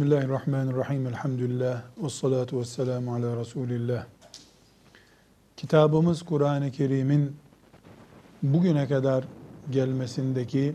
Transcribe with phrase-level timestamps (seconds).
[0.00, 1.06] Bismillahirrahmanirrahim.
[1.06, 1.82] Elhamdülillah.
[2.02, 4.06] Ve salatu ve selamu ala Resulillah.
[5.56, 7.36] Kitabımız Kur'an-ı Kerim'in
[8.42, 9.24] bugüne kadar
[9.70, 10.74] gelmesindeki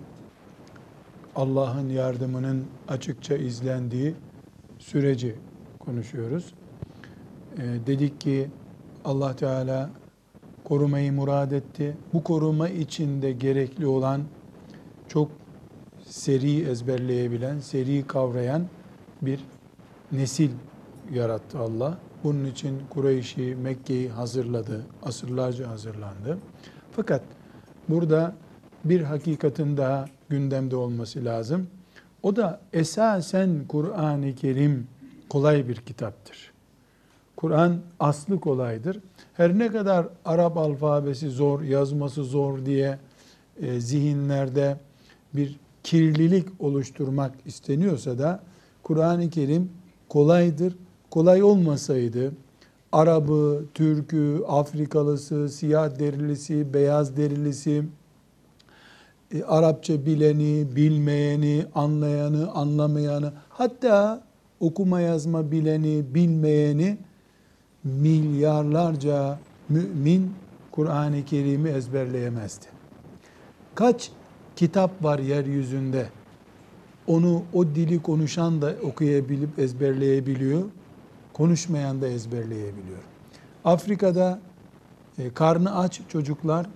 [1.36, 4.16] Allah'ın yardımının açıkça izlendiği
[4.80, 5.36] süreci
[5.80, 6.54] konuşuyoruz.
[7.58, 8.50] Ee, dedik ki
[9.06, 9.90] Allah Teala
[10.64, 11.98] korumayı murad etti.
[12.14, 14.24] Bu koruma içinde gerekli olan
[15.08, 15.32] çok
[16.04, 18.68] seri ezberleyebilen, seri kavrayan
[19.26, 19.40] bir
[20.12, 20.50] nesil
[21.14, 21.98] yarattı Allah.
[22.24, 24.86] Bunun için Kureyş'i, Mekke'yi hazırladı.
[25.04, 26.38] Asırlarca hazırlandı.
[26.92, 27.22] Fakat
[27.90, 28.36] burada
[28.86, 31.68] bir hakikatin daha gündemde olması lazım.
[32.24, 34.88] O da esasen Kur'an-ı Kerim
[35.30, 36.52] kolay bir kitaptır.
[37.36, 39.00] Kur'an aslı kolaydır.
[39.34, 43.00] Her ne kadar Arap alfabesi zor, yazması zor diye
[43.62, 44.78] e, zihinlerde
[45.34, 48.44] bir kirlilik oluşturmak isteniyorsa da
[48.86, 49.70] Kur'an-ı Kerim
[50.10, 50.76] kolaydır.
[51.12, 52.32] Kolay olmasaydı
[52.92, 57.84] Arabı, Türk'ü, Afrikalısı, siyah derilisi, beyaz derilisi,
[59.34, 64.24] e, Arapça bileni, bilmeyeni, anlayanı, anlamayanı, hatta
[64.60, 66.98] okuma yazma bileni, bilmeyeni
[67.84, 70.34] milyarlarca mümin
[70.72, 72.66] Kur'an-ı Kerim'i ezberleyemezdi.
[73.76, 74.12] Kaç
[74.56, 76.06] kitap var yeryüzünde
[77.08, 80.64] onu o dili konuşan da okuyabilip ezberleyebiliyor.
[81.34, 83.00] Konuşmayan da ezberleyebiliyor.
[83.66, 84.40] Afrika'da
[85.18, 86.68] e, karnı aç çocuklar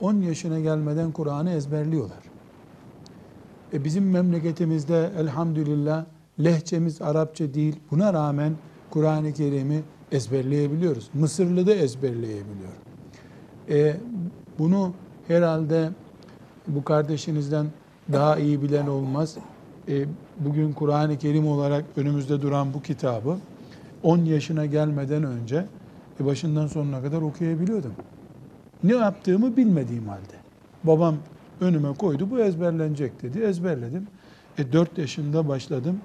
[0.00, 2.18] 10 yaşına gelmeden Kur'an'ı ezberliyorlar.
[3.72, 6.04] E bizim memleketimizde elhamdülillah
[6.44, 7.76] lehçemiz Arapça değil.
[7.90, 8.52] Buna rağmen
[8.90, 11.10] Kur'an-ı Kerim'i ezberleyebiliyoruz.
[11.14, 12.72] Mısırlı da ezberleyebiliyor.
[13.68, 13.96] E,
[14.58, 14.92] bunu
[15.28, 15.90] herhalde
[16.68, 17.66] bu kardeşinizden
[18.12, 19.36] daha iyi bilen olmaz
[19.88, 20.04] e,
[20.36, 23.36] bugün Kur'an-ı Kerim olarak önümüzde duran bu kitabı
[24.02, 25.64] 10 yaşına gelmeden önce
[26.20, 27.92] e, başından sonuna kadar okuyabiliyordum.
[28.82, 30.34] Ne yaptığımı bilmediğim halde.
[30.84, 31.16] Babam
[31.60, 33.38] önüme koydu bu ezberlenecek dedi.
[33.38, 34.06] Ezberledim.
[34.58, 36.00] E, 4 yaşında başladım.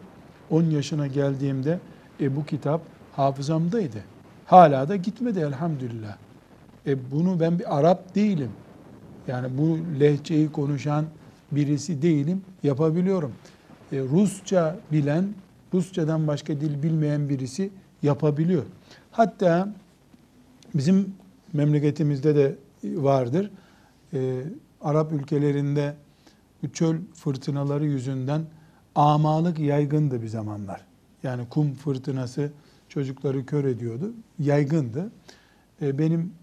[0.49, 1.79] 10 yaşına geldiğimde
[2.21, 2.81] e, bu kitap
[3.15, 4.03] hafızamdaydı.
[4.45, 6.17] Hala da gitmedi elhamdülillah.
[6.87, 8.51] E, bunu ben bir Arap değilim.
[9.27, 11.05] Yani bu lehçeyi konuşan
[11.51, 12.41] birisi değilim.
[12.63, 13.31] Yapabiliyorum.
[13.91, 15.33] E, Rusça bilen,
[15.73, 17.71] Rusçadan başka dil bilmeyen birisi
[18.03, 18.63] yapabiliyor.
[19.11, 19.73] Hatta
[20.73, 21.15] bizim
[21.53, 23.51] memleketimizde de vardır.
[24.13, 24.43] E,
[24.81, 25.95] Arap ülkelerinde
[26.63, 28.41] bu çöl fırtınaları yüzünden
[28.95, 30.85] amalık yaygındı bir zamanlar.
[31.23, 32.51] Yani kum fırtınası
[32.89, 34.13] çocukları kör ediyordu.
[34.39, 35.11] Yaygındı.
[35.81, 36.33] E, benim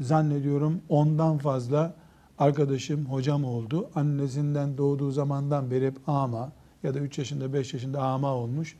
[0.00, 1.94] zannediyorum ondan fazla
[2.38, 3.90] arkadaşım, hocam oldu.
[3.94, 8.76] Annesinden doğduğu zamandan beri hep ama, ya da 3 yaşında 5 yaşında ama olmuş.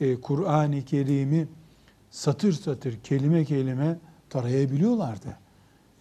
[0.00, 1.48] E, Kur'an-ı Kerim'i
[2.10, 3.98] satır satır kelime kelime
[4.30, 5.36] tarayabiliyorlardı.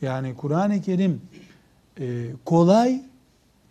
[0.01, 1.21] Yani Kur'an-ı Kerim
[1.99, 3.01] e, kolay,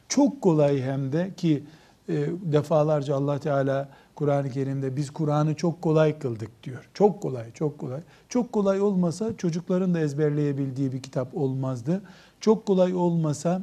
[0.08, 1.64] çok kolay hem de ki
[2.08, 6.88] e, defalarca Allah Teala Kur'an-ı Kerim'de biz Kur'an'ı çok kolay kıldık diyor.
[6.94, 8.00] Çok kolay, çok kolay.
[8.28, 12.02] Çok kolay olmasa çocukların da ezberleyebildiği bir kitap olmazdı.
[12.40, 13.62] Çok kolay olmasa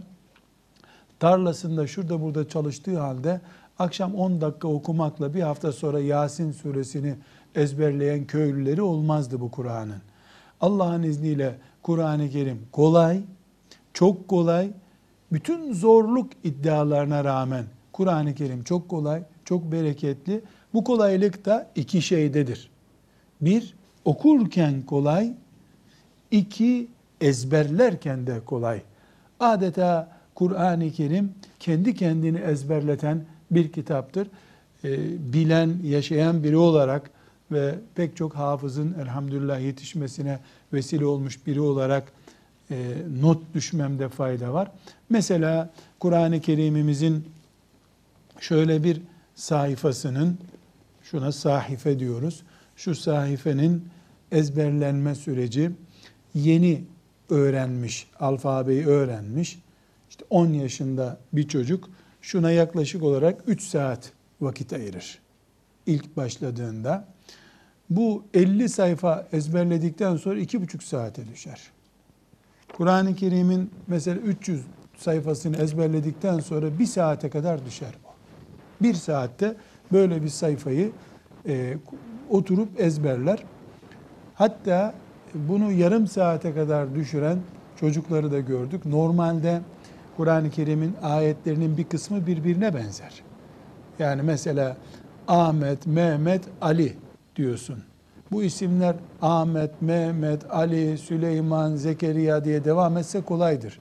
[1.19, 3.41] tarlasında şurada burada çalıştığı halde
[3.81, 7.15] akşam 10 dakika okumakla bir hafta sonra Yasin suresini
[7.55, 10.01] ezberleyen köylüleri olmazdı bu Kur'an'ın.
[10.61, 13.21] Allah'ın izniyle Kur'an-ı Kerim kolay,
[13.93, 14.71] çok kolay,
[15.31, 20.41] bütün zorluk iddialarına rağmen Kur'an-ı Kerim çok kolay, çok bereketli.
[20.73, 22.69] Bu kolaylık da iki şeydedir.
[23.41, 23.73] Bir,
[24.05, 25.33] okurken kolay,
[26.31, 26.87] iki,
[27.21, 28.81] ezberlerken de kolay.
[29.39, 34.27] Adeta Kur'an-ı Kerim kendi kendini ezberleten bir kitaptır.
[34.83, 34.97] E,
[35.33, 37.09] bilen, yaşayan biri olarak
[37.51, 40.39] ve pek çok hafızın elhamdülillah yetişmesine
[40.73, 42.11] vesile olmuş biri olarak
[42.71, 44.71] e, not düşmemde fayda var.
[45.09, 45.69] Mesela
[45.99, 47.25] Kur'an-ı Kerim'imizin
[48.39, 49.01] şöyle bir
[49.35, 50.37] sayfasının,
[51.03, 52.43] şuna sahife diyoruz,
[52.75, 53.85] şu sayfenin
[54.31, 55.71] ezberlenme süreci
[56.33, 56.83] yeni
[57.29, 59.59] öğrenmiş, alfabeyi öğrenmiş,
[60.09, 61.89] işte 10 yaşında bir çocuk
[62.21, 65.19] şuna yaklaşık olarak 3 saat vakit ayırır.
[65.85, 67.05] İlk başladığında
[67.89, 71.61] bu 50 sayfa ezberledikten sonra 2,5 saate düşer.
[72.73, 74.61] Kur'an-ı Kerim'in mesela 300
[74.97, 78.11] sayfasını ezberledikten sonra bir saate kadar düşer bu.
[78.83, 79.55] Bir saatte
[79.91, 80.91] böyle bir sayfayı
[81.47, 81.77] e,
[82.29, 83.43] oturup ezberler.
[84.35, 84.93] Hatta
[85.33, 87.39] bunu yarım saate kadar düşüren
[87.79, 88.85] çocukları da gördük.
[88.85, 89.61] Normalde
[90.17, 93.23] Kur'an-ı Kerim'in ayetlerinin bir kısmı birbirine benzer.
[93.99, 94.77] Yani mesela
[95.27, 96.93] Ahmet, Mehmet, Ali
[97.35, 97.83] diyorsun.
[98.31, 103.79] Bu isimler Ahmet, Mehmet, Ali, Süleyman, Zekeriya diye devam etse kolaydır.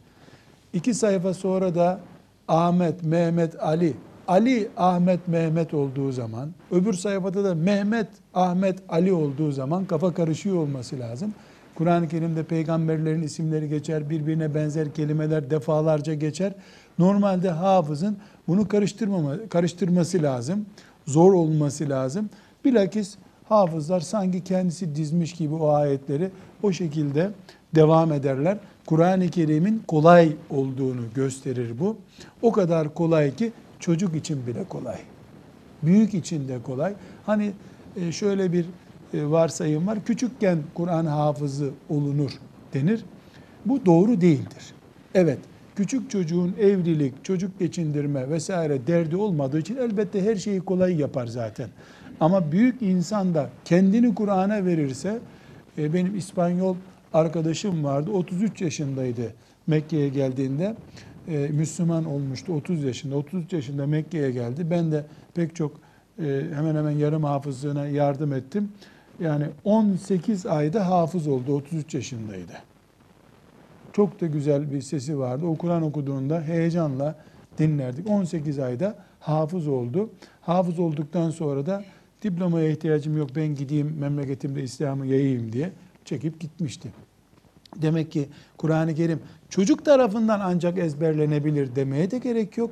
[0.73, 2.01] İki sayfa sonra da
[2.49, 3.95] Ahmet, Mehmet, Ali,
[4.29, 10.57] Ali, Ahmet, Mehmet olduğu zaman, öbür sayfada da Mehmet, Ahmet, Ali olduğu zaman kafa karışıyor
[10.57, 11.35] olması lazım.
[11.81, 16.53] Kur'an-ı Kerim'de peygamberlerin isimleri geçer, birbirine benzer kelimeler defalarca geçer.
[16.99, 18.17] Normalde hafızın
[18.49, 20.67] bunu karıştırmama, karıştırması lazım.
[21.07, 22.31] Zor olması lazım.
[22.65, 23.17] Bilakis
[23.49, 26.31] hafızlar sanki kendisi dizmiş gibi o ayetleri
[26.63, 27.31] o şekilde
[27.75, 28.59] devam ederler.
[28.87, 31.97] Kur'an-ı Kerim'in kolay olduğunu gösterir bu.
[32.43, 34.99] O kadar kolay ki çocuk için bile kolay.
[35.83, 36.95] Büyük için de kolay.
[37.27, 37.53] Hani
[37.97, 38.67] e, şöyle bir
[39.15, 40.05] varsayım var.
[40.05, 42.31] Küçükken Kur'an hafızı olunur
[42.75, 43.05] denir.
[43.67, 44.75] Bu doğru değildir.
[45.15, 45.39] Evet,
[45.77, 51.69] küçük çocuğun evlilik, çocuk geçindirme vesaire derdi olmadığı için elbette her şeyi kolay yapar zaten.
[52.21, 55.19] Ama büyük insan da kendini Kur'an'a verirse,
[55.79, 56.77] e, benim İspanyol
[57.13, 59.35] arkadaşım vardı, 33 yaşındaydı
[59.67, 60.77] Mekke'ye geldiğinde.
[61.29, 63.17] E, Müslüman olmuştu 30 yaşında.
[63.17, 64.71] 33 yaşında Mekke'ye geldi.
[64.71, 65.05] Ben de
[65.35, 65.81] pek çok
[66.19, 68.73] e, hemen hemen yarım hafızlığına yardım ettim.
[69.21, 71.55] Yani 18 ayda hafız oldu.
[71.55, 72.53] 33 yaşındaydı.
[73.93, 75.47] Çok da güzel bir sesi vardı.
[75.47, 77.17] O Kur'an okuduğunda heyecanla
[77.59, 78.11] dinlerdik.
[78.11, 80.11] 18 ayda hafız oldu.
[80.41, 81.85] Hafız olduktan sonra da
[82.23, 85.73] diplomaya ihtiyacım yok ben gideyim memleketimde İslam'ı yayayım diye
[86.05, 86.89] çekip gitmişti.
[87.77, 92.71] Demek ki Kur'an-ı Kerim çocuk tarafından ancak ezberlenebilir demeye de gerek yok.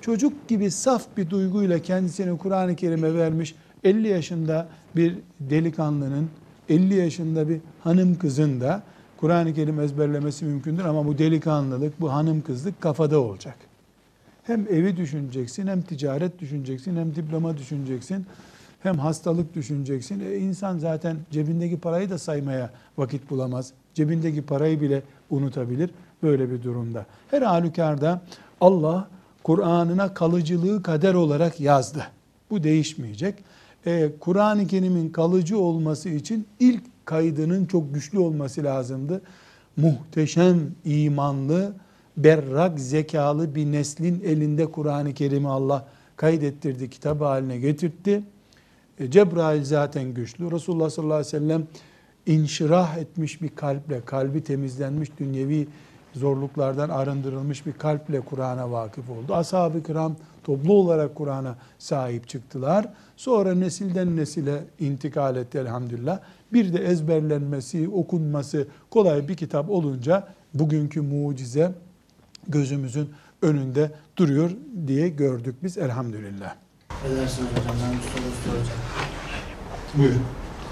[0.00, 3.54] Çocuk gibi saf bir duyguyla kendisini Kur'an-ı Kerim'e vermiş
[3.84, 6.30] 50 yaşında bir delikanlının,
[6.68, 8.82] 50 yaşında bir hanım kızın da
[9.16, 13.56] Kur'an-ı Kerim ezberlemesi mümkündür ama bu delikanlılık, bu hanım kızlık kafada olacak.
[14.42, 18.26] Hem evi düşüneceksin, hem ticaret düşüneceksin, hem diploma düşüneceksin,
[18.82, 20.20] hem hastalık düşüneceksin.
[20.20, 23.72] E insan zaten cebindeki parayı da saymaya vakit bulamaz.
[23.94, 25.90] Cebindeki parayı bile unutabilir
[26.22, 27.06] böyle bir durumda.
[27.30, 28.22] Her halükarda
[28.60, 29.08] Allah
[29.42, 32.06] Kur'an'ına kalıcılığı kader olarak yazdı.
[32.50, 33.34] Bu değişmeyecek.
[33.86, 39.22] Ee, Kur'an-ı Kerim'in kalıcı olması için ilk kaydının çok güçlü olması lazımdı.
[39.76, 41.72] Muhteşem imanlı,
[42.16, 48.22] berrak zekalı bir neslin elinde Kur'an-ı Kerim'i Allah kaydettirdi, kitap haline getirtti.
[49.00, 50.50] E, Cebrail zaten güçlü.
[50.50, 51.66] Resulullah sallallahu aleyhi ve sellem
[52.26, 55.68] inşirah etmiş bir kalple, kalbi temizlenmiş, dünyevi
[56.14, 59.34] zorluklardan arındırılmış bir kalple Kur'an'a vakıf oldu.
[59.34, 60.16] Ashab-ı kiram
[60.48, 62.88] toplu olarak Kur'an'a sahip çıktılar.
[63.16, 66.20] Sonra nesilden nesile intikal etti elhamdülillah.
[66.52, 71.72] Bir de ezberlenmesi, okunması kolay bir kitap olunca bugünkü mucize
[72.48, 73.10] gözümüzün
[73.42, 74.50] önünde duruyor
[74.86, 76.54] diye gördük biz elhamdülillah.
[77.06, 78.80] Edersiniz hocam ben bir soru soracağım.
[79.94, 80.22] Buyurun.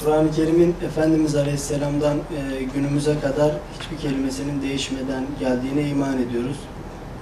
[0.00, 6.56] Kur'an-ı Kerim'in Efendimiz Aleyhisselam'dan e, günümüze kadar hiçbir kelimesinin değişmeden geldiğine iman ediyoruz.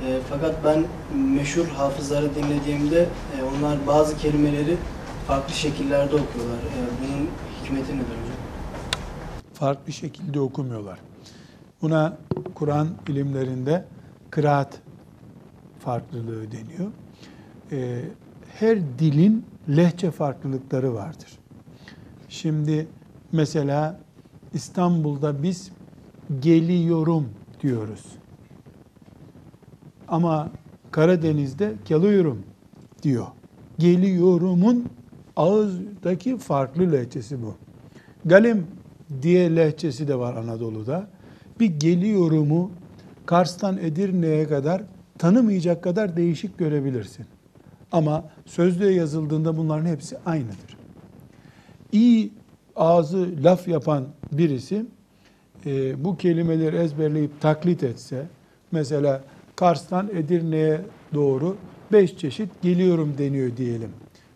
[0.06, 0.84] E, fakat ben
[1.18, 4.76] meşhur hafızları dinlediğimde e, onlar bazı kelimeleri
[5.26, 6.58] farklı şekillerde okuyorlar.
[6.58, 7.28] E, bunun
[7.62, 8.44] hikmeti nedir hocam?
[9.54, 10.98] farklı şekilde okumuyorlar.
[11.82, 12.16] Buna
[12.54, 13.84] Kur'an ilimlerinde
[14.30, 14.80] kıraat
[15.80, 16.90] farklılığı deniyor.
[17.72, 18.00] Ee,
[18.54, 21.38] her dilin lehçe farklılıkları vardır.
[22.28, 22.86] Şimdi
[23.32, 24.00] mesela
[24.54, 25.70] İstanbul'da biz
[26.40, 27.28] geliyorum
[27.62, 28.04] diyoruz.
[30.08, 30.50] Ama
[30.90, 32.42] Karadeniz'de geliyorum
[33.02, 33.26] diyor.
[33.78, 34.86] Geliyorumun
[35.36, 37.54] ağızdaki farklı lehçesi bu.
[38.24, 38.66] Galim
[39.22, 41.06] diye lehçesi de var Anadolu'da.
[41.60, 42.70] Bir geliyorumu
[43.26, 44.82] Kars'tan Edirne'ye kadar
[45.18, 47.26] tanımayacak kadar değişik görebilirsin.
[47.92, 50.76] Ama sözlüğe yazıldığında bunların hepsi aynıdır.
[51.92, 52.32] İyi
[52.76, 54.86] ağzı laf yapan birisi
[55.66, 58.26] e, bu kelimeleri ezberleyip taklit etse,
[58.72, 59.22] mesela
[59.56, 60.80] Kars'tan Edirne'ye
[61.14, 61.56] doğru
[61.92, 63.90] beş çeşit geliyorum deniyor diyelim.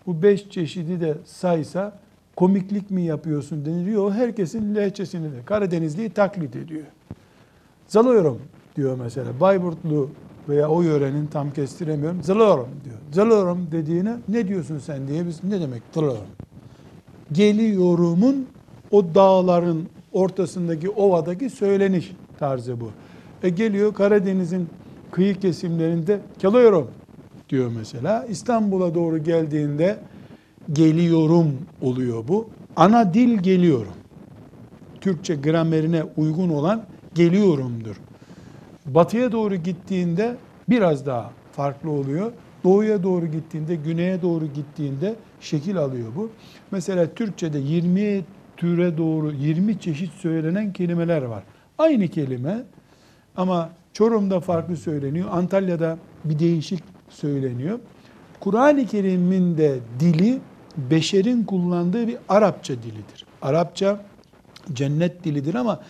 [0.07, 1.99] Bu beş çeşidi de saysa
[2.37, 4.05] komiklik mi yapıyorsun deniliyor.
[4.05, 6.85] O herkesin lehçesini de Karadenizli'yi taklit ediyor.
[7.87, 8.39] Zalıyorum
[8.77, 9.41] diyor mesela.
[9.41, 10.11] Bayburtlu
[10.49, 12.23] veya o yörenin tam kestiremiyorum.
[12.23, 12.97] Zalıyorum diyor.
[13.13, 16.27] Zalıyorum dediğine ne diyorsun sen diye biz ne demek zalıyorum?
[17.33, 18.47] Geliyorumun
[18.91, 22.91] o dağların ortasındaki ovadaki söyleniş tarzı bu.
[23.43, 24.69] E geliyor Karadeniz'in
[25.13, 26.91] kıyı kesimlerinde geliyorum
[27.49, 28.27] diyor mesela.
[28.27, 29.99] İstanbul'a doğru geldiğinde
[30.73, 32.49] geliyorum oluyor bu.
[32.77, 33.93] Ana dil geliyorum.
[35.01, 36.85] Türkçe gramerine uygun olan
[37.15, 37.97] geliyorumdur.
[38.87, 40.37] Batıya doğru gittiğinde
[40.69, 42.33] biraz daha farklı oluyor.
[42.65, 46.31] Doğuya doğru gittiğinde, güneye doğru gittiğinde şekil alıyor bu.
[46.71, 48.25] Mesela Türkçe'de 20
[48.57, 51.43] türe doğru 20 çeşit söylenen kelimeler var.
[51.79, 52.63] Aynı kelime
[53.37, 57.79] ama Çorum'da farklı söyleniyor, Antalya'da bir değişik söyleniyor.
[58.41, 60.39] Kur'an-ı Kerim'in de dili
[60.77, 63.27] beşerin kullandığı bir Arapça dilidir.
[63.43, 64.01] Arapça
[64.73, 65.81] cennet dilidir ama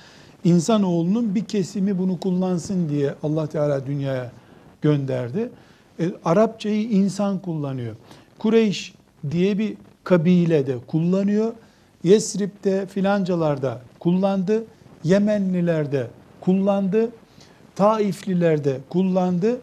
[0.44, 4.32] insanoğlunun bir kesimi bunu kullansın diye Allah Teala dünyaya
[4.82, 5.50] gönderdi.
[6.00, 7.96] E, Arapçayı insan kullanıyor.
[8.38, 8.94] Kureyş
[9.30, 11.52] diye bir kabile de kullanıyor.
[12.04, 14.64] Yesrib'de filancalarda kullandı.
[15.04, 16.06] Yemenliler de
[16.40, 17.10] kullandı.
[17.78, 19.60] Taifliler de kullandı.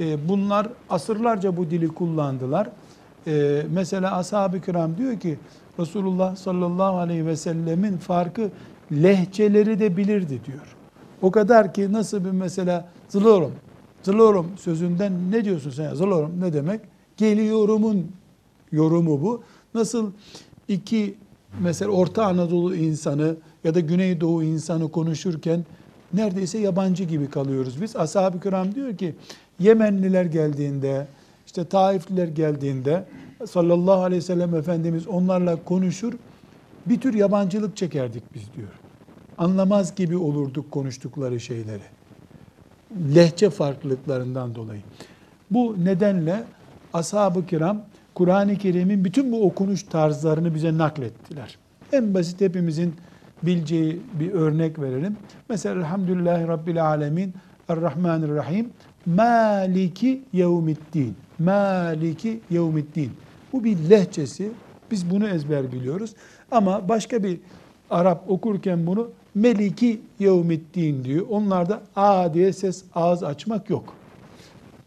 [0.00, 2.68] E, bunlar asırlarca bu dili kullandılar.
[3.26, 5.38] E, mesela ashab-ı kiram diyor ki
[5.78, 8.50] Resulullah sallallahu aleyhi ve sellemin farkı
[8.92, 10.76] lehçeleri de bilirdi diyor.
[11.22, 13.52] O kadar ki nasıl bir mesela zılıyorum,
[14.02, 15.94] zılıyorum sözünden ne diyorsun sen?
[15.94, 16.80] Zılıyorum ne demek?
[17.16, 18.06] Geliyorumun
[18.72, 19.42] yorumu bu.
[19.74, 20.12] Nasıl
[20.68, 21.14] iki
[21.60, 25.64] mesela Orta Anadolu insanı ya da Güneydoğu insanı konuşurken
[26.14, 27.96] neredeyse yabancı gibi kalıyoruz biz.
[27.96, 29.14] Ashab-ı kiram diyor ki
[29.60, 31.06] Yemenliler geldiğinde,
[31.46, 33.04] işte Taifliler geldiğinde
[33.46, 36.12] sallallahu aleyhi ve sellem Efendimiz onlarla konuşur,
[36.86, 38.68] bir tür yabancılık çekerdik biz diyor.
[39.38, 41.82] Anlamaz gibi olurduk konuştukları şeyleri.
[43.14, 44.80] Lehçe farklılıklarından dolayı.
[45.50, 46.44] Bu nedenle
[46.92, 47.82] ashab-ı kiram
[48.14, 51.58] Kur'an-ı Kerim'in bütün bu okunuş tarzlarını bize naklettiler.
[51.92, 52.94] En basit hepimizin
[53.42, 55.16] bileceği bir örnek verelim.
[55.48, 57.34] Mesela Elhamdülillahi Rabbil Alemin
[57.68, 58.70] Errahmanirrahim
[59.06, 63.10] Maliki Yevmiddin Maliki Yevmiddin
[63.52, 64.52] Bu bir lehçesi.
[64.90, 66.14] Biz bunu ezber biliyoruz.
[66.50, 67.38] Ama başka bir
[67.90, 71.26] Arap okurken bunu Meliki Yevmiddin diyor.
[71.30, 73.94] Onlarda A diye ses ağız açmak yok.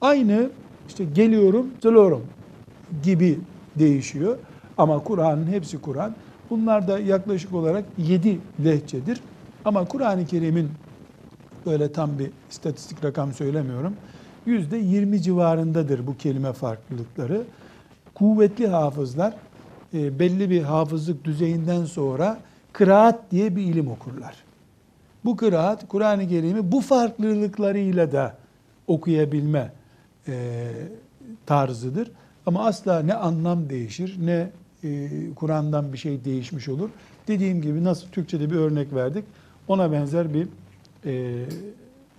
[0.02, 0.50] Aynı
[0.88, 2.22] işte geliyorum, geliyorum
[3.04, 3.40] gibi
[3.76, 4.38] değişiyor.
[4.78, 6.16] Ama Kur'an'ın hepsi Kur'an.
[6.54, 9.22] Bunlar da yaklaşık olarak 7 lehçedir.
[9.66, 10.70] Ama Kur'an-ı Kerim'in
[11.66, 13.94] böyle tam bir istatistik rakam söylemiyorum.
[14.46, 17.44] Yüzde 20 civarındadır bu kelime farklılıkları.
[18.16, 19.34] Kuvvetli hafızlar
[19.94, 22.40] e, belli bir hafızlık düzeyinden sonra
[22.74, 24.36] kıraat diye bir ilim okurlar.
[25.26, 28.38] Bu kıraat Kur'an-ı Kerim'i bu farklılıklarıyla da
[28.88, 29.72] okuyabilme
[30.28, 30.68] e,
[31.46, 32.12] tarzıdır.
[32.46, 34.50] Ama asla ne anlam değişir ne
[34.84, 36.90] e, Kur'an'dan bir şey değişmiş olur.
[37.28, 39.24] Dediğim gibi nasıl Türkçe'de bir örnek verdik
[39.68, 40.48] ona benzer bir
[41.06, 41.46] e,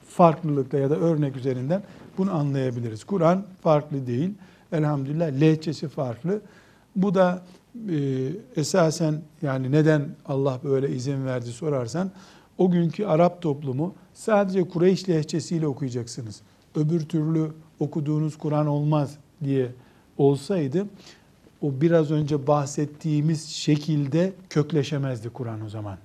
[0.09, 1.83] farklılıkla ya da örnek üzerinden
[2.19, 3.05] bunu anlayabiliriz.
[3.05, 4.35] Kur'an farklı değil.
[4.73, 6.41] Elhamdülillah lehçesi farklı.
[6.97, 7.43] Bu da
[7.91, 12.11] e, esasen yani neden Allah böyle izin verdi sorarsan
[12.59, 16.41] o günkü Arap toplumu sadece Kureyş lehçesiyle okuyacaksınız.
[16.75, 19.69] Öbür türlü okuduğunuz Kur'an olmaz diye
[20.19, 20.87] olsaydı
[21.65, 25.99] o biraz önce bahsettiğimiz şekilde kökleşemezdi Kur'an o zaman.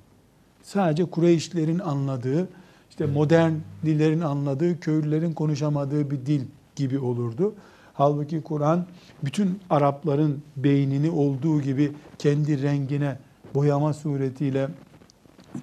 [0.64, 2.50] Sadece Kureyşlerin anladığı,
[2.90, 3.54] işte modern
[3.86, 6.42] dillerin anladığı, köylülerin konuşamadığı bir dil
[6.76, 7.56] gibi olurdu.
[7.94, 8.86] Halbuki Kur'an
[9.24, 13.20] bütün Arapların beynini olduğu gibi kendi rengine
[13.56, 14.70] boyama suretiyle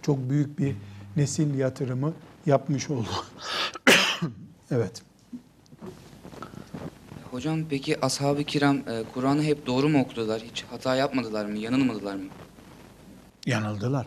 [0.02, 0.76] çok büyük bir
[1.16, 2.12] nesil yatırımı
[2.46, 3.08] yapmış oldu.
[4.70, 5.02] evet.
[7.36, 10.42] Hocam peki ashab-ı kiram e, Kur'an'ı hep doğru mu okudular?
[10.50, 11.58] Hiç hata yapmadılar mı?
[11.58, 12.24] Yanılmadılar mı?
[13.46, 14.06] Yanıldılar.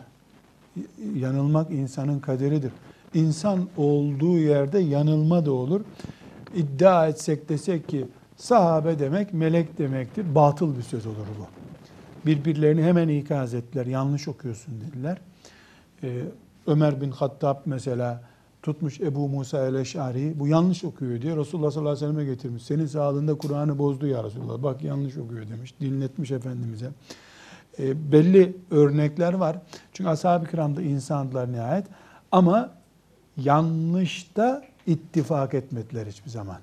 [1.14, 2.72] Yanılmak insanın kaderidir.
[3.14, 5.80] İnsan olduğu yerde yanılma da olur.
[6.54, 8.06] İddia etsek desek ki
[8.36, 10.34] sahabe demek melek demektir.
[10.34, 11.46] Batıl bir söz olur bu.
[12.26, 13.86] Birbirlerini hemen ikaz ettiler.
[13.86, 15.18] Yanlış okuyorsun dediler.
[16.02, 16.22] Ee,
[16.66, 18.22] Ömer bin Hattab mesela
[18.62, 22.62] tutmuş Ebu Musa el-Eş'ari bu yanlış okuyor diye Resulullah sallallahu aleyhi ve selleme getirmiş.
[22.62, 24.62] Senin sağlığında Kur'an'ı bozdu ya Resulullah.
[24.62, 25.74] Bak yanlış okuyor demiş.
[25.80, 26.90] Dinletmiş Efendimiz'e.
[27.78, 29.58] E, belli örnekler var.
[29.92, 31.86] Çünkü ashab-ı kiramda insandılar nihayet.
[32.32, 32.70] Ama
[33.36, 36.58] yanlışta ittifak etmediler hiçbir zaman.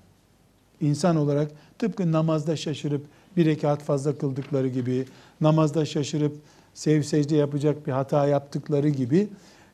[0.82, 3.06] İnsan olarak tıpkı namazda şaşırıp
[3.38, 5.06] bir rekat fazla kıldıkları gibi,
[5.42, 6.36] namazda şaşırıp
[6.74, 9.30] sev secde yapacak bir hata yaptıkları gibi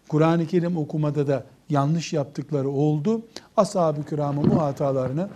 [0.07, 3.21] Kur'an-ı Kerim okumada da yanlış yaptıkları oldu.
[3.57, 5.29] Ashab-ı kiramın bu hatalarını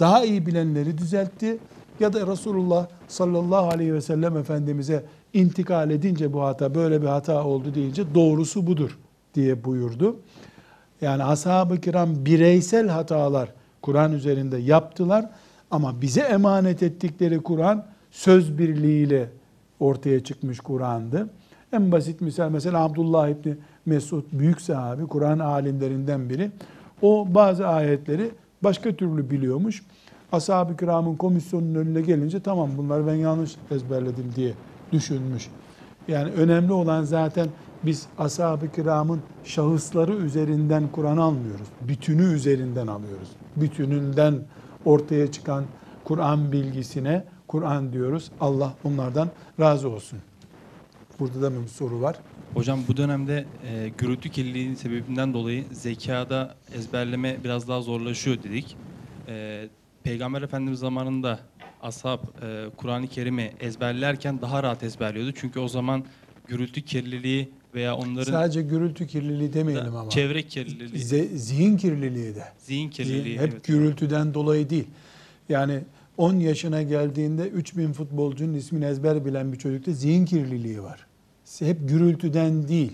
[0.00, 1.58] daha iyi bilenleri düzeltti
[2.00, 7.44] ya da Resulullah sallallahu aleyhi ve sellem Efendimiz'e intikal edince bu hata böyle bir hata
[7.44, 8.98] oldu deyince doğrusu budur
[9.34, 10.16] diye buyurdu.
[11.00, 13.48] Yani ashab-ı kiram bireysel hatalar
[13.82, 15.30] Kur'an üzerinde yaptılar
[15.70, 19.30] ama bize emanet ettikleri Kur'an söz birliğiyle
[19.80, 21.28] ortaya çıkmış Kur'an'dı.
[21.72, 26.50] En basit misal mesela Abdullah İbni Mesud büyük sahabi, Kur'an alimlerinden biri.
[27.02, 28.30] O bazı ayetleri
[28.64, 29.82] başka türlü biliyormuş.
[30.32, 34.54] ashab-ı kiramın komisyonunun önüne gelince tamam bunları ben yanlış ezberledim diye
[34.92, 35.48] düşünmüş.
[36.08, 37.48] Yani önemli olan zaten
[37.82, 41.68] biz ashab-ı kiramın şahısları üzerinden Kur'an almıyoruz.
[41.88, 43.28] Bütünü üzerinden alıyoruz.
[43.56, 44.34] Bütününden
[44.84, 45.64] ortaya çıkan
[46.04, 48.30] Kur'an bilgisine Kur'an diyoruz.
[48.40, 49.28] Allah onlardan
[49.60, 50.18] razı olsun.
[51.20, 52.16] Burada da bir soru var.
[52.54, 58.76] Hocam bu dönemde e, gürültü kirliliğinin sebebinden dolayı zekada ezberleme biraz daha zorlaşıyor dedik.
[59.28, 59.68] E,
[60.04, 61.38] Peygamber Efendimiz zamanında
[61.82, 65.32] ashab e, Kur'an-ı Kerim'i ezberlerken daha rahat ezberliyordu.
[65.36, 66.04] Çünkü o zaman
[66.48, 70.10] gürültü kirliliği veya onların Sadece gürültü kirliliği demeyelim ama.
[70.10, 72.44] çevre kirliliği, Ze- zihin kirliliği de.
[72.58, 73.38] zihin kirliliği.
[73.38, 73.64] Hep evet.
[73.64, 74.86] gürültüden dolayı değil.
[75.48, 75.80] Yani
[76.16, 81.05] 10 yaşına geldiğinde 3000 futbolcunun ismini ezber bilen bir çocukta zihin kirliliği var.
[81.58, 82.92] Hep gürültüden değil.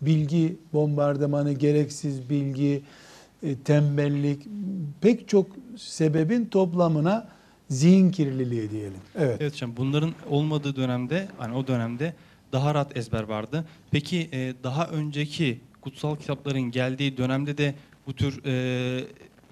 [0.00, 2.82] Bilgi bombardımanı, gereksiz bilgi,
[3.42, 4.42] e, tembellik,
[5.00, 7.28] pek çok sebebin toplamına
[7.68, 9.00] zihin kirliliği diyelim.
[9.18, 9.36] Evet.
[9.40, 12.14] Evet hocam bunların olmadığı dönemde hani o dönemde
[12.52, 13.64] daha rahat ezber vardı.
[13.90, 17.74] Peki e, daha önceki kutsal kitapların geldiği dönemde de
[18.06, 19.04] bu tür e,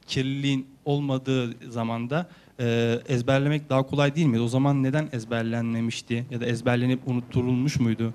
[0.06, 2.28] kirliliğin olmadığı zamanda
[2.60, 4.42] e, ezberlemek daha kolay değil miydi?
[4.42, 8.14] O zaman neden ezberlenmemişti ya da ezberlenip unutturulmuş muydu?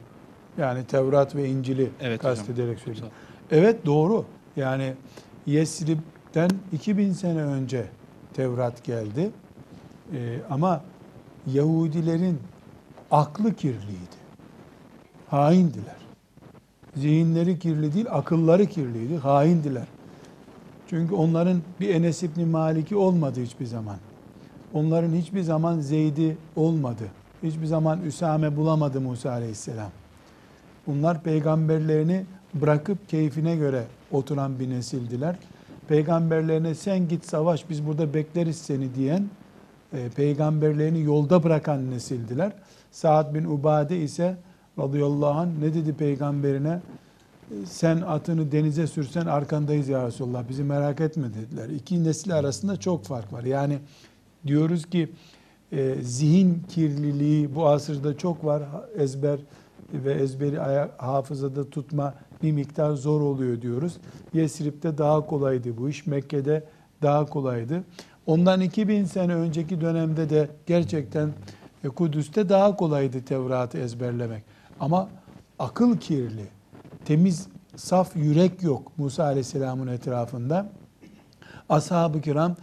[0.57, 3.11] Yani Tevrat ve İncil'i Evet kastederek söylüyorum.
[3.51, 4.25] Evet doğru.
[4.55, 4.93] Yani
[5.45, 7.85] Yesrib'den 2000 sene önce
[8.33, 9.31] Tevrat geldi.
[10.13, 10.81] Ee, ama
[11.53, 12.39] Yahudilerin
[13.11, 14.23] aklı kirliydi.
[15.27, 15.95] Haindiler.
[16.95, 19.17] Zihinleri kirli değil, akılları kirliydi.
[19.17, 19.87] Haindiler.
[20.89, 23.97] Çünkü onların bir Enes İbni Malik'i olmadı hiçbir zaman.
[24.73, 27.03] Onların hiçbir zaman Zeyd'i olmadı.
[27.43, 29.89] Hiçbir zaman Üsame bulamadı Musa Aleyhisselam.
[30.87, 35.35] Bunlar peygamberlerini bırakıp keyfine göre oturan bir nesildiler.
[35.87, 39.27] Peygamberlerine sen git savaş biz burada bekleriz seni diyen
[39.93, 42.51] e, peygamberlerini yolda bırakan nesildiler.
[42.91, 44.37] Sa'd bin Ubade ise
[44.79, 46.79] radıyallahu anh ne dedi peygamberine?
[47.51, 51.69] E, Sen atını denize sürsen arkandayız ya Resulallah bizi merak etme dediler.
[51.69, 53.43] İki nesil arasında çok fark var.
[53.43, 53.79] Yani
[54.47, 55.09] diyoruz ki
[55.71, 58.63] e, zihin kirliliği bu asırda çok var.
[58.97, 59.39] Ezber
[59.93, 60.57] ve ezberi
[60.97, 63.97] hafızada tutma bir miktar zor oluyor diyoruz.
[64.33, 66.05] Yesrib'de daha kolaydı bu iş.
[66.05, 66.63] Mekke'de
[67.01, 67.83] daha kolaydı.
[68.25, 71.29] Ondan 2000 sene önceki dönemde de gerçekten
[71.83, 74.43] e, Kudüs'te daha kolaydı Tevrat'ı ezberlemek.
[74.79, 75.09] Ama
[75.59, 76.45] akıl kirli,
[77.05, 80.69] temiz, saf yürek yok Musa Aleyhisselam'ın etrafında.
[81.69, 82.55] Ashab-ı kiram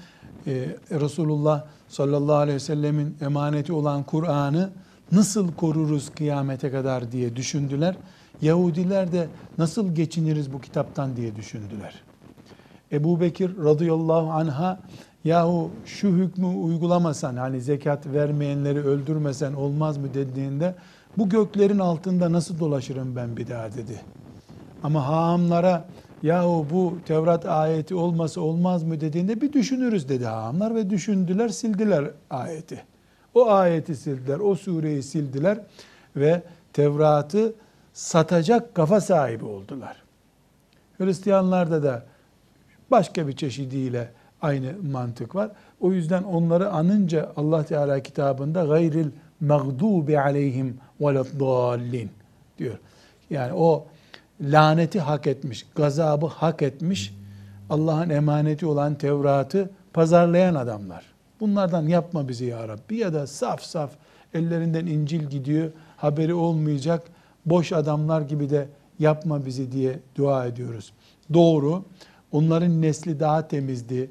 [0.46, 4.70] e, Resulullah sallallahu aleyhi ve sellemin emaneti olan Kur'an'ı
[5.12, 7.96] nasıl koruruz kıyamete kadar diye düşündüler.
[8.42, 12.02] Yahudiler de nasıl geçiniriz bu kitaptan diye düşündüler.
[12.92, 14.80] Ebu Bekir radıyallahu anha
[15.24, 20.74] yahu şu hükmü uygulamasan hani zekat vermeyenleri öldürmesen olmaz mı dediğinde
[21.18, 24.00] bu göklerin altında nasıl dolaşırım ben bir daha dedi.
[24.82, 25.88] Ama haamlara
[26.22, 32.10] yahu bu Tevrat ayeti olması olmaz mı dediğinde bir düşünürüz dedi haamlar ve düşündüler sildiler
[32.30, 32.82] ayeti.
[33.34, 35.58] O ayeti sildiler, o sureyi sildiler
[36.16, 37.52] ve Tevrat'ı
[37.92, 40.02] satacak kafa sahibi oldular.
[40.98, 42.04] Hristiyanlarda da
[42.90, 44.08] başka bir çeşidiyle
[44.42, 45.50] aynı mantık var.
[45.80, 52.10] O yüzden onları anınca Allah Teala kitabında gayril mağdubi aleyhim veleddallin
[52.58, 52.78] diyor.
[53.30, 53.86] Yani o
[54.40, 57.14] laneti hak etmiş, gazabı hak etmiş,
[57.70, 61.09] Allah'ın emaneti olan Tevrat'ı pazarlayan adamlar.
[61.40, 63.90] Bunlardan yapma bizi ya Rabbi ya da saf saf
[64.34, 67.02] ellerinden İncil gidiyor, haberi olmayacak
[67.46, 70.92] boş adamlar gibi de yapma bizi diye dua ediyoruz.
[71.34, 71.84] Doğru,
[72.32, 74.10] onların nesli daha temizdi.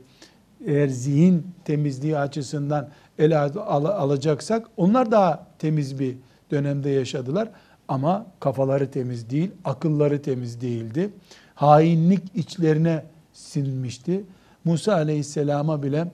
[0.65, 2.89] Eğer zihin temizliği açısından
[3.19, 6.15] ele al- alacaksak onlar daha temiz bir
[6.51, 7.49] dönemde yaşadılar.
[7.87, 11.09] Ama kafaları temiz değil, akılları temiz değildi.
[11.55, 14.23] Hainlik içlerine sinmişti.
[14.65, 16.11] Musa Aleyhisselam'a bile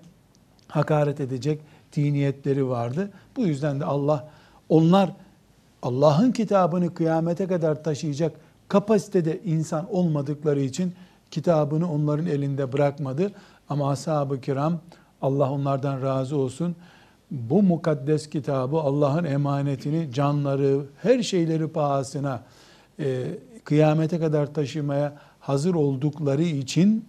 [0.75, 1.61] hakaret edecek
[1.95, 3.11] diniyetleri vardı.
[3.35, 4.29] Bu yüzden de Allah
[4.69, 5.11] onlar
[5.81, 8.35] Allah'ın kitabını kıyamete kadar taşıyacak
[8.67, 10.93] kapasitede insan olmadıkları için
[11.31, 13.31] kitabını onların elinde bırakmadı.
[13.69, 14.79] Ama ashab-ı kiram
[15.21, 16.75] Allah onlardan razı olsun.
[17.31, 22.43] Bu mukaddes kitabı Allah'ın emanetini canları, her şeyleri pahasına
[22.99, 23.25] e,
[23.63, 27.05] kıyamete kadar taşımaya hazır oldukları için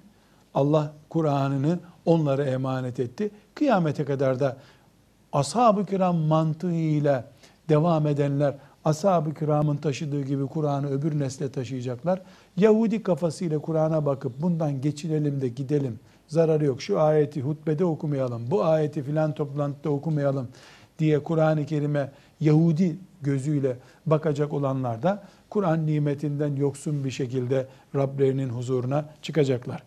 [0.54, 3.30] Allah Kur'an'ını onlara emanet etti.
[3.54, 4.56] Kıyamete kadar da
[5.32, 7.24] ashab-ı kiram mantığıyla
[7.68, 12.22] devam edenler ashab-ı kiramın taşıdığı gibi Kur'an'ı öbür nesle taşıyacaklar.
[12.56, 16.82] Yahudi kafasıyla Kur'an'a bakıp bundan geçinelim de gidelim zararı yok.
[16.82, 20.48] Şu ayeti hutbede okumayalım, bu ayeti filan toplantıda okumayalım
[20.98, 29.04] diye Kur'an-ı Kerim'e Yahudi gözüyle bakacak olanlar da Kur'an nimetinden yoksun bir şekilde Rablerinin huzuruna
[29.22, 29.82] çıkacaklar.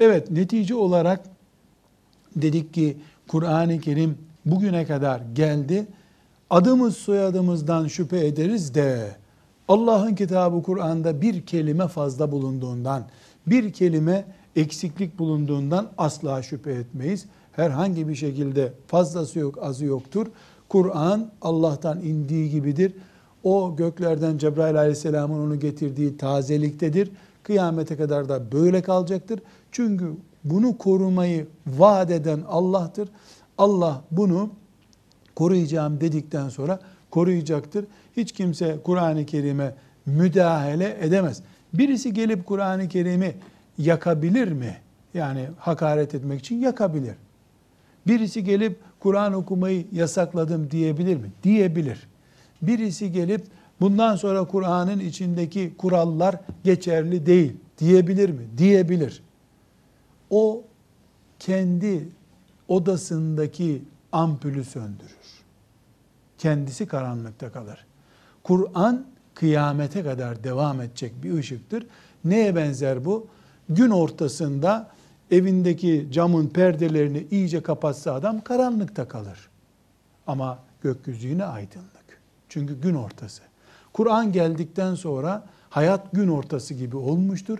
[0.00, 1.20] Evet netice olarak
[2.36, 2.96] dedik ki
[3.28, 5.86] Kur'an-ı Kerim bugüne kadar geldi.
[6.50, 9.16] Adımız soyadımızdan şüphe ederiz de
[9.68, 13.02] Allah'ın kitabı Kur'an'da bir kelime fazla bulunduğundan,
[13.46, 14.24] bir kelime
[14.56, 17.26] eksiklik bulunduğundan asla şüphe etmeyiz.
[17.52, 20.26] Herhangi bir şekilde fazlası yok, azı yoktur.
[20.68, 22.92] Kur'an Allah'tan indiği gibidir.
[23.42, 27.10] O göklerden Cebrail aleyhisselamın onu getirdiği tazeliktedir.
[27.42, 29.40] Kıyamete kadar da böyle kalacaktır.
[29.72, 30.12] Çünkü
[30.44, 33.08] bunu korumayı vaat eden Allah'tır.
[33.58, 34.50] Allah bunu
[35.34, 37.84] koruyacağım dedikten sonra koruyacaktır.
[38.16, 39.74] Hiç kimse Kur'an-ı Kerim'e
[40.06, 41.42] müdahale edemez.
[41.74, 43.34] Birisi gelip Kur'an-ı Kerim'i
[43.78, 44.76] yakabilir mi?
[45.14, 47.14] Yani hakaret etmek için yakabilir.
[48.06, 51.32] Birisi gelip Kur'an okumayı yasakladım diyebilir mi?
[51.42, 52.08] Diyebilir.
[52.62, 53.44] Birisi gelip
[53.80, 58.42] bundan sonra Kur'an'ın içindeki kurallar geçerli değil diyebilir mi?
[58.58, 59.22] Diyebilir.
[60.30, 60.64] O
[61.38, 62.08] kendi
[62.68, 65.38] odasındaki ampulü söndürür.
[66.38, 67.86] Kendisi karanlıkta kalır.
[68.42, 71.86] Kur'an kıyamete kadar devam edecek bir ışıktır.
[72.24, 73.26] Neye benzer bu?
[73.68, 74.90] Gün ortasında
[75.30, 79.48] evindeki camın perdelerini iyice kapatsa adam karanlıkta kalır.
[80.26, 82.20] Ama gökyüzü yine aydınlık.
[82.48, 83.42] Çünkü gün ortası.
[83.92, 87.58] Kur'an geldikten sonra hayat gün ortası gibi olmuştur.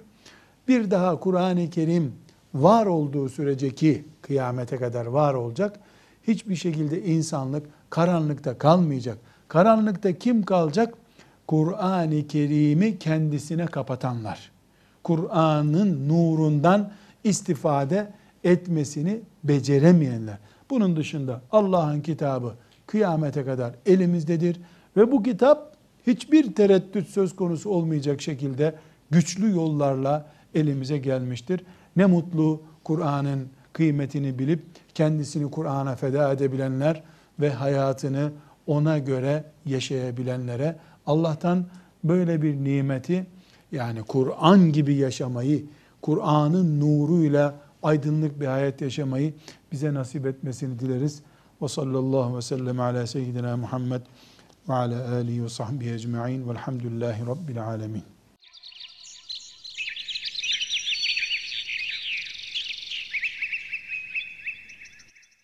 [0.68, 2.14] Bir daha Kur'an-ı Kerim
[2.54, 5.80] var olduğu sürece ki kıyamete kadar var olacak.
[6.28, 9.18] Hiçbir şekilde insanlık karanlıkta kalmayacak.
[9.48, 10.94] Karanlıkta kim kalacak?
[11.46, 14.50] Kur'an-ı Kerim'i kendisine kapatanlar.
[15.04, 16.90] Kur'an'ın nurundan
[17.24, 18.12] istifade
[18.44, 20.38] etmesini beceremeyenler.
[20.70, 22.54] Bunun dışında Allah'ın kitabı
[22.86, 24.60] kıyamete kadar elimizdedir
[24.96, 28.74] ve bu kitap hiçbir tereddüt söz konusu olmayacak şekilde
[29.10, 31.60] güçlü yollarla elimize gelmiştir.
[31.98, 34.62] Ne mutlu Kur'an'ın kıymetini bilip
[34.94, 37.02] kendisini Kur'an'a feda edebilenler
[37.40, 38.32] ve hayatını
[38.66, 41.66] ona göre yaşayabilenlere Allah'tan
[42.04, 43.26] böyle bir nimeti
[43.72, 45.64] yani Kur'an gibi yaşamayı,
[46.02, 49.34] Kur'an'ın nuruyla aydınlık bir hayat yaşamayı
[49.72, 51.22] bize nasip etmesini dileriz.
[51.62, 54.00] Ve sallallahu ve sellem ala seyyidina Muhammed
[54.68, 58.02] ve ala alihi ve sahbihi ecma'in velhamdülillahi rabbil alemin.